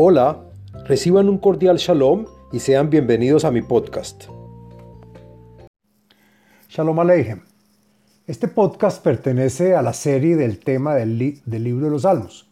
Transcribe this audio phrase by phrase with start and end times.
[0.00, 0.44] Hola,
[0.84, 4.26] reciban un cordial shalom y sean bienvenidos a mi podcast.
[6.68, 7.40] Shalom Aleichem.
[8.28, 12.48] Este podcast pertenece a la serie del tema del, del, libro de los Salmos.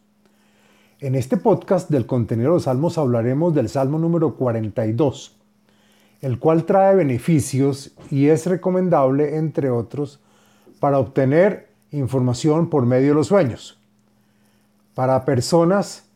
[0.99, 5.37] En este podcast del contenido de los Salmos hablaremos del Salmo número 42,
[6.19, 10.19] el cual trae beneficios y es recomendable, entre otros,
[10.81, 13.79] para obtener información por medio de los sueños,
[14.93, 16.06] para personas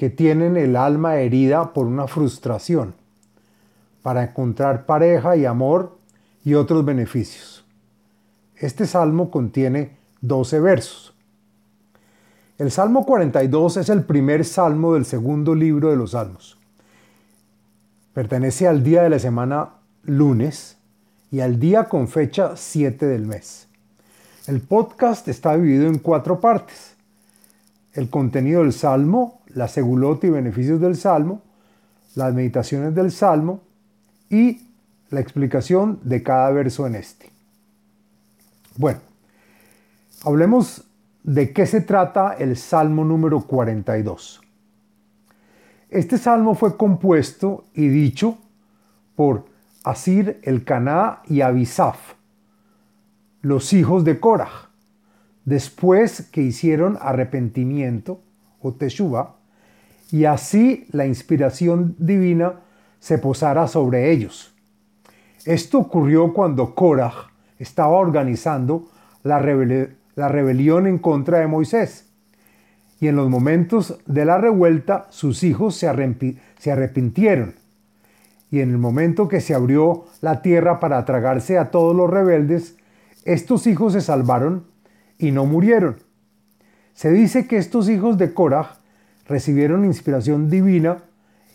[0.00, 2.94] que tienen el alma herida por una frustración,
[4.02, 5.98] para encontrar pareja y amor
[6.42, 7.66] y otros beneficios.
[8.56, 11.12] Este salmo contiene 12 versos.
[12.56, 16.56] El Salmo 42 es el primer salmo del segundo libro de los salmos.
[18.14, 19.74] Pertenece al día de la semana
[20.04, 20.78] lunes
[21.30, 23.68] y al día con fecha 7 del mes.
[24.46, 26.96] El podcast está dividido en cuatro partes
[27.92, 31.42] el contenido del Salmo, la segulota y beneficios del Salmo,
[32.14, 33.60] las meditaciones del Salmo
[34.28, 34.62] y
[35.10, 37.30] la explicación de cada verso en este.
[38.76, 39.00] Bueno,
[40.24, 40.84] hablemos
[41.22, 44.40] de qué se trata el Salmo número 42.
[45.90, 48.38] Este salmo fue compuesto y dicho
[49.16, 49.46] por
[49.82, 52.14] Asir el Caná y Abisaf,
[53.42, 54.70] los hijos de Korah
[55.44, 58.20] después que hicieron arrepentimiento
[58.60, 59.36] o teshuva,
[60.12, 62.54] y así la inspiración divina
[62.98, 64.54] se posara sobre ellos.
[65.44, 68.88] Esto ocurrió cuando Korah estaba organizando
[69.22, 69.40] la,
[70.16, 72.06] la rebelión en contra de Moisés.
[73.00, 75.88] Y en los momentos de la revuelta, sus hijos se,
[76.58, 77.54] se arrepintieron.
[78.50, 82.76] Y en el momento que se abrió la tierra para tragarse a todos los rebeldes,
[83.24, 84.66] estos hijos se salvaron
[85.18, 85.96] y no murieron.
[86.94, 88.79] Se dice que estos hijos de Korah
[89.30, 90.98] recibieron inspiración divina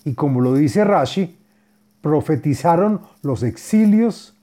[0.06, 1.38] y como lo dice Rashi,
[2.00, 4.38] profetizaron los exilios,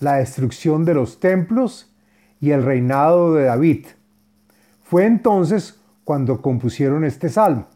[0.00, 1.92] la destrucción de los templos
[2.40, 3.86] y el reinado de David.
[4.82, 7.66] Fue entonces cuando compusieron este salmo.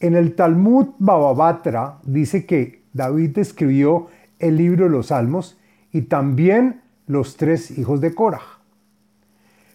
[0.00, 5.58] En el Talmud Bababatra dice que David escribió el libro de los salmos
[5.92, 8.40] y también los tres hijos de Korah.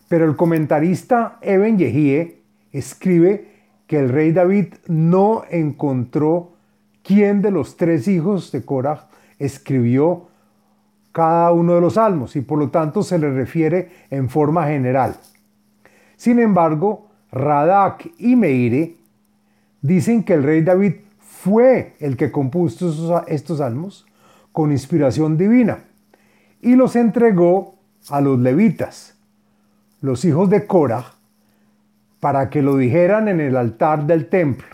[0.07, 2.44] Pero el comentarista Eben Yehie
[2.77, 3.47] escribe
[3.87, 6.53] que el rey David no encontró
[7.03, 9.07] quién de los tres hijos de Korah
[9.39, 10.27] escribió
[11.11, 15.15] cada uno de los salmos y por lo tanto se le refiere en forma general.
[16.17, 18.97] Sin embargo, Radak y Meire
[19.81, 24.05] dicen que el rey David fue el que compuso estos salmos
[24.51, 25.79] con inspiración divina
[26.61, 27.75] y los entregó
[28.09, 29.15] a los levitas
[30.01, 31.15] los hijos de Cora
[32.25, 34.65] para que lo dijeran en el altar del templo.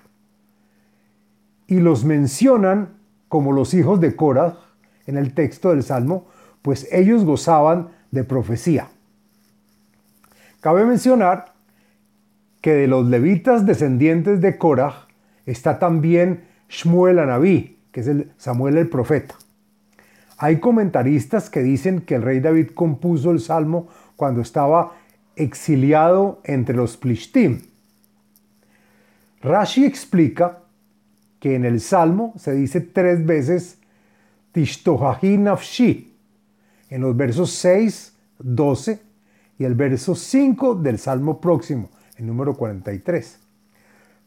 [1.67, 2.94] Y los mencionan
[3.28, 4.56] como los hijos de Cora
[5.06, 6.28] en el texto del Salmo,
[6.62, 8.88] pues ellos gozaban de profecía.
[10.62, 11.51] Cabe mencionar
[12.62, 15.07] que de los levitas descendientes de Cora
[15.45, 19.35] está también Shmuel Anabí, que es el Samuel el profeta.
[20.38, 24.94] Hay comentaristas que dicen que el rey David compuso el salmo cuando estaba
[25.41, 27.62] exiliado entre los Plishtim.
[29.41, 30.59] Rashi explica
[31.40, 33.80] que en el Salmo se dice tres veces
[34.51, 36.16] Tishtohahi Nafshi,
[36.90, 39.01] en los versos 6, 12
[39.57, 43.40] y el verso 5 del Salmo próximo, el número 43,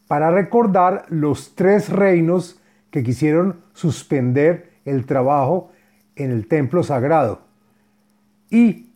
[0.08, 2.60] para recordar los tres reinos
[2.90, 5.70] que quisieron suspender el trabajo
[6.16, 7.42] en el templo sagrado
[8.50, 8.93] y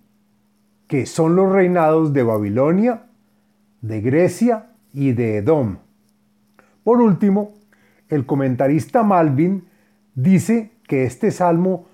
[0.89, 3.03] que son los reinados de Babilonia,
[3.83, 5.77] de Grecia y de Edom.
[6.83, 7.53] Por último,
[8.09, 9.69] el comentarista Malvin
[10.15, 11.87] dice que este salmo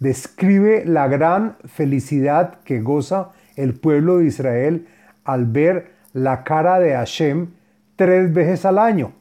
[0.00, 4.88] describe la gran felicidad que goza el pueblo de Israel
[5.24, 7.50] al ver la cara de Hashem
[7.94, 9.12] tres veces al año,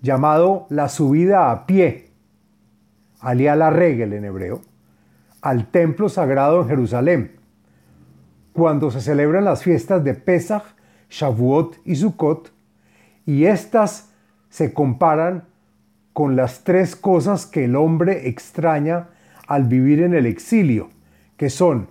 [0.00, 2.10] llamado la subida a pie,
[3.18, 4.60] alia la regel en hebreo,
[5.40, 7.37] al templo sagrado en Jerusalén
[8.58, 10.64] cuando se celebran las fiestas de Pesach,
[11.10, 12.50] Shavuot y Sukkot,
[13.24, 14.10] y estas
[14.50, 15.44] se comparan
[16.12, 19.10] con las tres cosas que el hombre extraña
[19.46, 20.90] al vivir en el exilio,
[21.36, 21.86] que son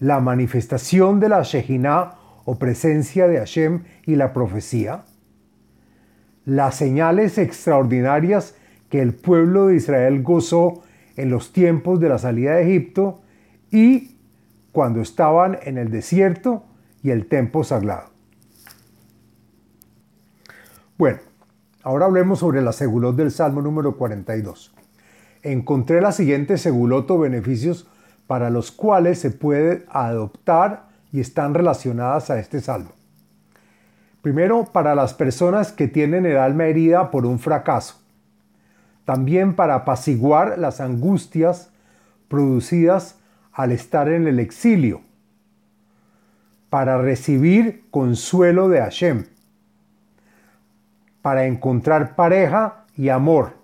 [0.00, 2.14] la manifestación de la Shejinah
[2.44, 5.04] o presencia de Hashem y la profecía,
[6.44, 8.56] las señales extraordinarias
[8.90, 10.82] que el pueblo de Israel gozó
[11.16, 13.20] en los tiempos de la salida de Egipto
[13.70, 14.12] y
[14.72, 16.64] cuando estaban en el desierto
[17.02, 18.10] y el templo sagrado.
[20.98, 21.18] Bueno,
[21.82, 24.74] ahora hablemos sobre la segulot del Salmo número 42.
[25.42, 27.86] Encontré la siguiente segulot o beneficios
[28.26, 32.92] para los cuales se puede adoptar y están relacionadas a este salmo.
[34.22, 37.96] Primero, para las personas que tienen el alma herida por un fracaso.
[39.04, 41.70] También para apaciguar las angustias
[42.28, 43.16] producidas
[43.52, 45.02] al estar en el exilio.
[46.70, 49.26] Para recibir consuelo de Hashem.
[51.20, 53.54] Para encontrar pareja y amor.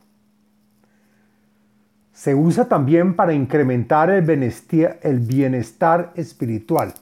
[2.13, 6.95] Se usa también para incrementar el bienestar, espiritual.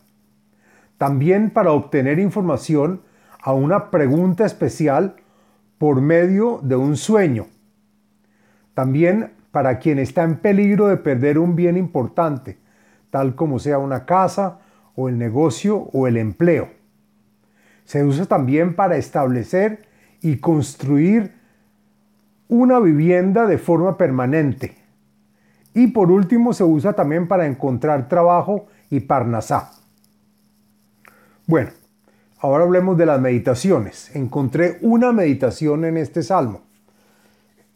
[0.99, 3.00] También para obtener información
[3.41, 5.17] a una pregunta especial
[5.79, 7.47] por medio de un sueño.
[8.75, 12.59] También para quien está en peligro de perder un bien importante,
[13.11, 14.58] tal como sea una casa
[14.94, 16.69] o el negocio o el empleo.
[17.85, 19.87] Se usa también para establecer
[20.20, 21.35] y construir
[22.49, 24.76] una vivienda de forma permanente.
[25.75, 29.73] Y por último se usa también para encontrar trabajo y parnasá.
[31.47, 31.70] Bueno,
[32.38, 34.14] Ahora hablemos de las meditaciones.
[34.14, 36.61] Encontré una meditación en este salmo.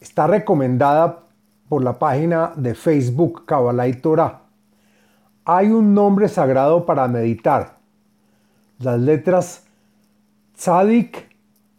[0.01, 1.25] Está recomendada
[1.69, 4.43] por la página de Facebook Kabbalah y Torah.
[5.53, 7.79] Hay un nombre sagrado para meditar.
[8.79, 9.65] Las letras
[10.57, 11.27] Tzadik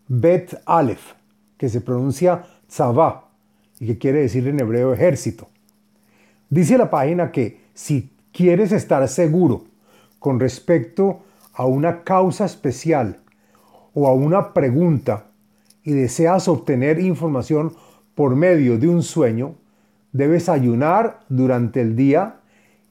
[0.09, 1.13] Bet Aleph,
[1.57, 3.29] que se pronuncia Tzavá
[3.79, 5.47] y que quiere decir en hebreo ejército.
[6.49, 9.63] Dice la página que si quieres estar seguro
[10.19, 11.21] con respecto
[11.53, 13.21] a una causa especial
[13.93, 15.27] o a una pregunta
[15.85, 17.73] y deseas obtener información
[18.15, 19.55] por medio de un sueño,
[20.11, 22.40] debes ayunar durante el día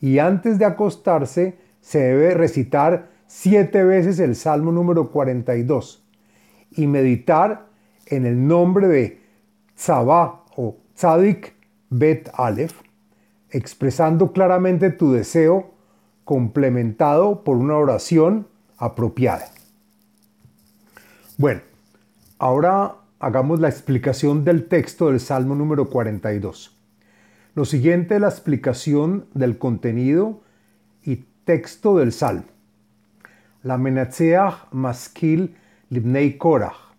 [0.00, 6.04] y antes de acostarse se debe recitar siete veces el Salmo número 42
[6.72, 7.66] y meditar
[8.06, 9.20] en el nombre de
[9.76, 11.54] Tzavá o Tzadik
[11.90, 12.74] Bet Aleph,
[13.50, 15.72] expresando claramente tu deseo
[16.24, 18.46] complementado por una oración
[18.78, 19.46] apropiada.
[21.38, 21.62] Bueno,
[22.38, 26.79] ahora hagamos la explicación del texto del Salmo número 42.
[27.60, 30.40] Lo siguiente es la explicación del contenido
[31.04, 32.46] y texto del Salmo.
[33.62, 35.54] La Menatzeach Maskil
[35.90, 36.94] Libnei Korach.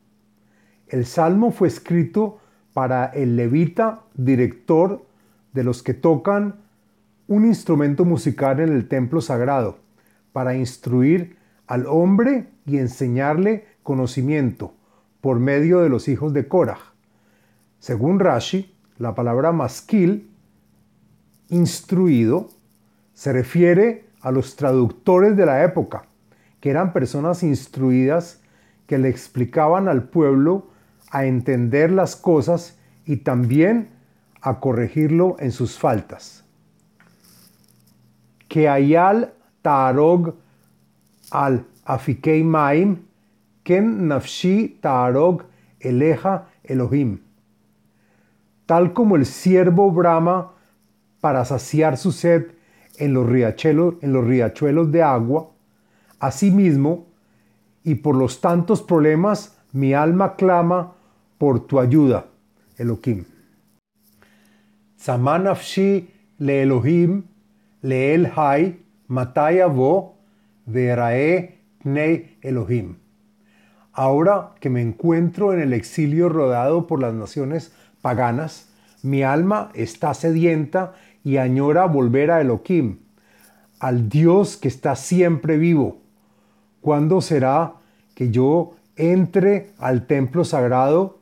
[0.88, 2.42] El Salmo fue escrito
[2.74, 5.04] para el levita, director
[5.52, 6.58] de los que tocan
[7.28, 9.80] un instrumento musical en el templo sagrado,
[10.32, 14.76] para instruir al hombre y enseñarle conocimiento
[15.22, 16.94] por medio de los hijos de Korah.
[17.80, 20.28] Según Rashi, la palabra maskil,
[21.52, 22.50] instruido,
[23.14, 26.06] se refiere a los traductores de la época,
[26.60, 28.42] que eran personas instruidas
[28.88, 30.68] que le explicaban al pueblo
[31.12, 33.90] a entender las cosas y también
[34.42, 36.44] a corregirlo en sus faltas.
[38.48, 40.36] Que Ayal Tarog
[41.32, 42.98] al afikei maim,
[43.64, 45.44] ken nafshi taarog
[45.80, 47.20] eleja Elohim.
[48.66, 50.52] Tal como el siervo brama
[51.22, 52.48] para saciar su sed
[52.98, 55.52] en los, riachuelos, de agua,
[56.20, 57.08] asimismo,
[57.84, 60.94] y por los tantos problemas, mi alma clama
[61.38, 62.26] por tu ayuda,
[62.78, 63.26] Elohim.
[64.98, 67.24] Samanafshi le Elohim,
[67.82, 70.18] le el hay, mataya vo,
[70.66, 72.98] Verae Pnei Elohim.
[73.94, 78.70] Ahora que me encuentro en el exilio rodeado por las naciones paganas,
[79.04, 82.98] mi alma está sedienta y añora volver a Elohim,
[83.80, 86.00] al Dios que está siempre vivo.
[86.82, 87.74] ¿Cuándo será
[88.16, 91.20] que yo entre al templo sagrado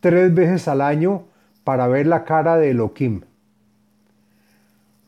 [0.00, 1.24] tres veces al año
[1.64, 3.22] para ver la cara de Elohim?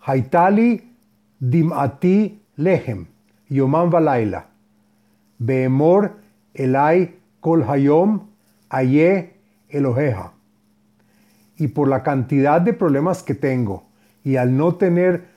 [0.01, 0.93] Haitali
[1.39, 3.07] dimati lehem.
[3.51, 4.47] Yomam Valaila,
[5.39, 6.13] Beemor
[6.55, 8.29] Elai Kol Hayom
[8.69, 9.35] Aye
[9.69, 10.33] Eloheja.
[11.57, 13.90] Y por la cantidad de problemas que tengo
[14.25, 15.29] y al no tener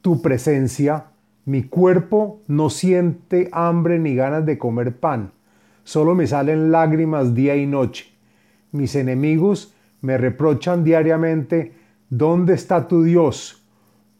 [0.00, 1.06] tu presencia,
[1.44, 5.32] mi cuerpo no siente hambre ni ganas de comer pan.
[5.84, 8.12] Solo me salen lágrimas día y noche.
[8.72, 11.74] Mis enemigos me reprochan diariamente,
[12.10, 13.64] ¿dónde está tu Dios?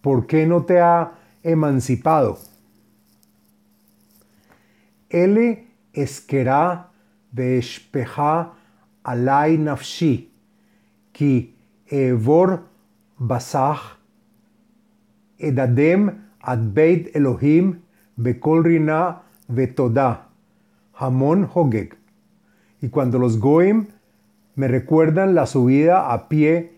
[0.00, 1.12] ¿Por qué no te ha
[1.42, 2.38] emancipado?
[5.08, 6.90] Ele esquerá
[7.32, 8.52] be'eshpecha
[9.04, 10.30] alai nafshi,
[11.12, 11.54] ki
[11.86, 12.62] evor
[13.18, 13.98] basach
[15.38, 17.82] edadem ad beit Elohim
[18.16, 19.22] bekol rina
[20.94, 21.96] hamon hogeg.
[22.80, 23.86] Y cuando los Goim
[24.54, 26.72] me recuerdan la subida a pie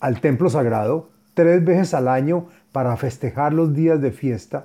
[0.00, 4.64] al templo sagrado tres veces al año para festejar los días de fiesta,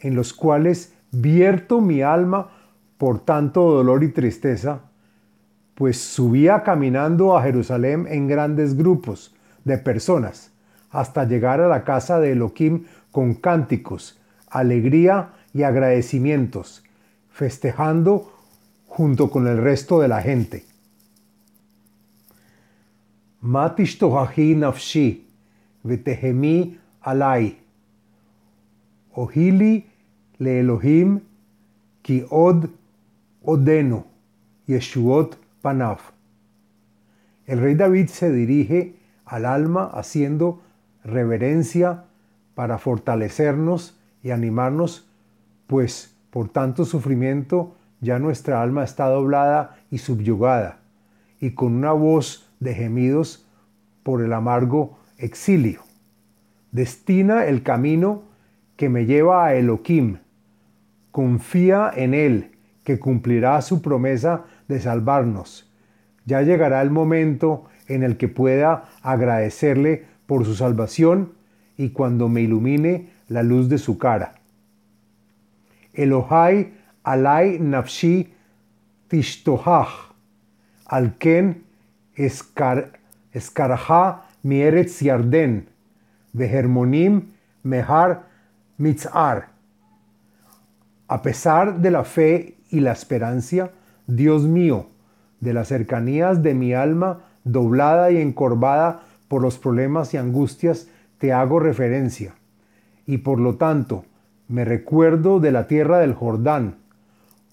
[0.00, 2.50] en los cuales vierto mi alma
[2.98, 4.80] por tanto dolor y tristeza,
[5.74, 10.52] pues subía caminando a Jerusalén en grandes grupos de personas,
[10.90, 16.84] hasta llegar a la casa de Elohim con cánticos, alegría y agradecimientos,
[17.30, 18.32] festejando
[18.86, 20.64] junto con el resto de la gente.
[23.42, 25.26] Nafshi,
[25.82, 27.58] vetehemi alai.
[29.16, 29.86] Ohili
[30.38, 31.20] le Elohim
[32.02, 32.68] ki od
[33.44, 34.04] odeno,
[34.66, 35.98] yeshuot panav.
[37.46, 38.94] El rey David se dirige
[39.24, 40.60] al alma haciendo
[41.04, 42.04] reverencia
[42.54, 45.08] para fortalecernos y animarnos,
[45.66, 50.78] pues por tanto sufrimiento ya nuestra alma está doblada y subyugada,
[51.40, 53.46] y con una voz de gemidos
[54.02, 55.80] por el amargo exilio.
[56.72, 58.22] Destina el camino
[58.76, 60.18] que me lleva a Elohim.
[61.12, 62.50] Confía en Él,
[62.82, 65.72] que cumplirá su promesa de salvarnos.
[66.26, 71.32] Ya llegará el momento en el que pueda agradecerle por su salvación
[71.76, 74.34] y cuando me ilumine la luz de su cara.
[75.92, 76.72] Elohai
[77.02, 78.32] alai nafshi
[79.08, 80.12] tishtohach,
[80.86, 81.64] alken
[83.32, 85.66] escaraja mieretz yarden,
[86.32, 88.24] vehermonim mehar
[88.78, 89.48] mitzar.
[91.06, 93.70] A pesar de la fe y la esperanza,
[94.06, 94.88] Dios mío,
[95.40, 101.32] de las cercanías de mi alma doblada y encorvada por los problemas y angustias, te
[101.32, 102.34] hago referencia.
[103.06, 104.04] Y por lo tanto,
[104.48, 106.76] me recuerdo de la tierra del Jordán,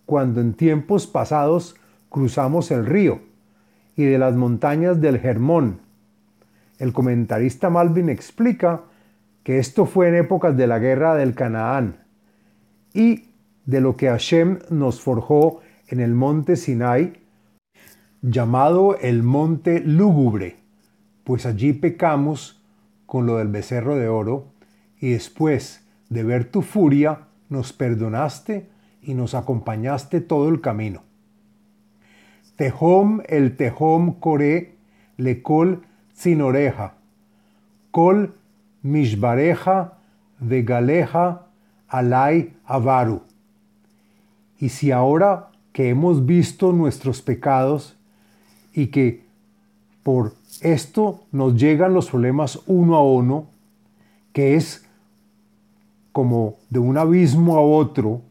[0.05, 1.75] cuando en tiempos pasados
[2.09, 3.19] cruzamos el río,
[3.95, 5.79] y de las montañas del Germón.
[6.79, 8.81] El comentarista Malvin explica
[9.43, 11.97] que esto fue en épocas de la guerra del Canaán
[12.93, 13.25] y
[13.65, 17.20] de lo que Hashem nos forjó en el monte Sinai,
[18.21, 20.57] llamado el monte lúgubre,
[21.23, 22.61] pues allí pecamos
[23.05, 24.47] con lo del becerro de oro,
[24.99, 28.69] y después de ver tu furia, nos perdonaste
[29.01, 31.03] y nos acompañaste todo el camino.
[32.55, 34.75] Tehom el Tehom Coré
[35.17, 36.93] le col sin oreja,
[37.89, 38.35] col
[38.83, 39.97] mishbareja
[40.39, 41.47] de galeja
[41.87, 43.23] alay avaru.
[44.59, 47.97] Y si ahora que hemos visto nuestros pecados
[48.73, 49.25] y que
[50.03, 53.47] por esto nos llegan los problemas uno a uno,
[54.33, 54.85] que es
[56.11, 58.21] como de un abismo a otro,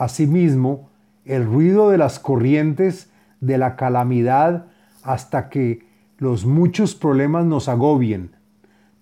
[0.00, 0.88] Asimismo,
[1.26, 3.10] el ruido de las corrientes
[3.42, 4.64] de la calamidad
[5.02, 8.30] hasta que los muchos problemas nos agobien,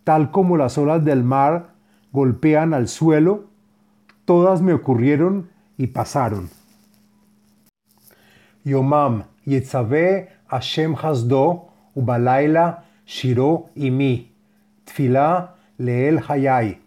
[0.02, 1.74] tal como las olas del mar
[2.10, 3.44] golpean al suelo,
[4.24, 6.50] todas me ocurrieron y pasaron.
[8.64, 14.30] Yomam Yetzave Hashem Hasdo Ubalaila Shiro mi
[14.84, 16.78] Tfila Leel Hayai.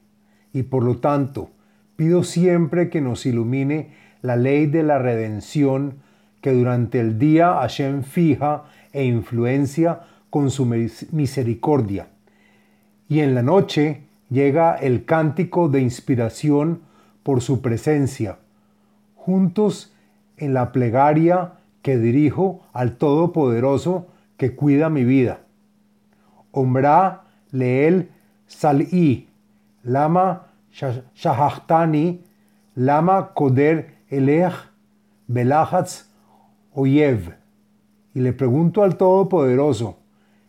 [0.54, 1.50] Y por lo tanto,
[1.96, 5.96] pido siempre que nos ilumine la ley de la redención
[6.42, 12.08] que durante el día Hashem fija e influencia con su misericordia.
[13.08, 16.82] Y en la noche llega el cántico de inspiración
[17.24, 18.40] por su presencia,
[19.16, 19.94] juntos
[20.38, 24.08] en la plegaria que dirijo al Todopoderoso
[24.38, 25.42] que cuida mi vida.
[26.52, 28.10] Ombra leel
[28.48, 29.28] sal'i,
[29.84, 30.48] lama
[31.16, 32.22] shahachtani,
[32.76, 34.54] lama koder Elech
[35.28, 36.10] Belachatz
[36.74, 37.36] Oyev.
[38.14, 40.00] Y le pregunto al Todopoderoso,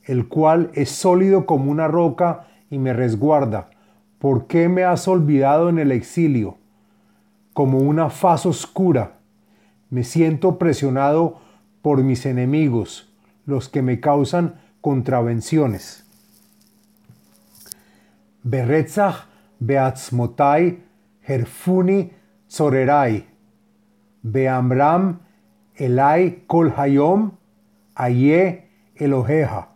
[0.05, 3.71] el cual es sólido como una roca y me resguarda,
[4.19, 6.57] ¿por qué me has olvidado en el exilio?
[7.53, 9.19] Como una faz oscura,
[9.93, 11.39] me siento presionado
[11.83, 13.13] por mis enemigos,
[13.45, 16.07] los que me causan contravenciones.
[18.43, 19.27] Beretzach
[19.59, 20.83] Beatzmotai
[21.21, 22.11] Herfuni
[22.51, 23.27] Zorerai.
[24.23, 25.19] Beamram
[25.77, 27.33] Elai Kol Hayom
[27.95, 29.69] Aye Eloheja.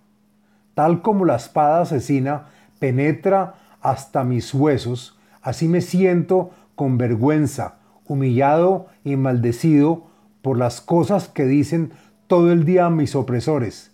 [0.74, 2.46] Tal como la espada asesina
[2.78, 10.06] penetra hasta mis huesos, así me siento con vergüenza, humillado y maldecido
[10.42, 11.92] por las cosas que dicen
[12.26, 13.90] todo el día mis opresores.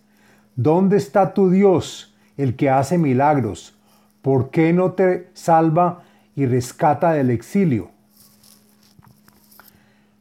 [0.56, 3.74] ¿Dónde está tu Dios, el que hace milagros?
[4.20, 6.02] ¿Por qué no te salva
[6.36, 7.90] y rescata del exilio?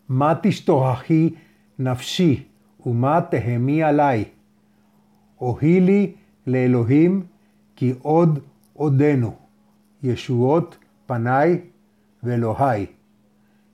[0.07, 0.65] Matish
[1.77, 2.51] nafshi
[2.83, 4.31] Uma tehemi alai.
[5.39, 7.27] Ohili le Elohim
[7.75, 8.41] ki od
[8.75, 9.33] odenu.
[10.03, 11.61] Yeshuot panai
[12.23, 12.89] velohai.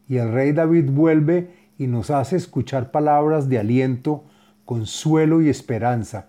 [0.07, 4.23] Y el rey David vuelve y nos hace escuchar palabras de aliento,
[4.65, 6.27] consuelo y esperanza,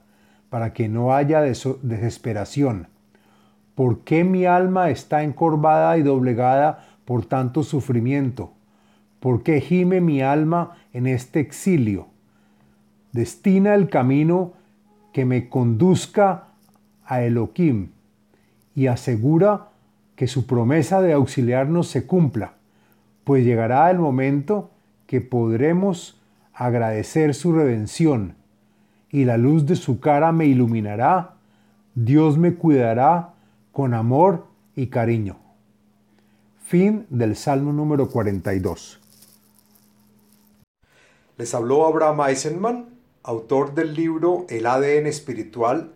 [0.51, 2.89] para que no haya desesperación.
[3.75, 8.53] ¿Por qué mi alma está encorvada y doblegada por tanto sufrimiento?
[9.21, 12.09] ¿Por qué gime mi alma en este exilio?
[13.13, 14.53] Destina el camino
[15.13, 16.49] que me conduzca
[17.05, 17.91] a Elohim
[18.75, 19.69] y asegura
[20.15, 22.55] que su promesa de auxiliarnos se cumpla,
[23.29, 24.71] pues llegará el momento
[25.07, 26.19] que podremos
[26.55, 28.37] agradecer su redención
[29.11, 31.35] y la luz de su cara me iluminará,
[31.95, 33.35] Dios me cuidará
[33.71, 35.37] con amor y cariño.
[36.65, 38.99] Fin del Salmo número 42.
[41.37, 42.87] Les habló Abraham Eisenman,
[43.23, 45.93] autor del libro El ADN espiritual,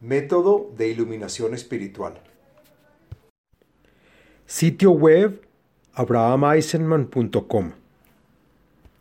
[0.00, 2.20] método de iluminación espiritual.
[4.46, 5.45] Sitio web
[5.96, 7.85] abrahameisenman.com